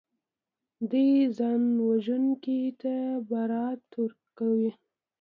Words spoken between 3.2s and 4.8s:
برائت ورکوي